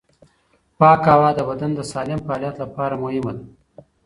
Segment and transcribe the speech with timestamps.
[0.79, 3.43] پاکه هوا د بدن د سالم فعالیت لپاره مهمه ده.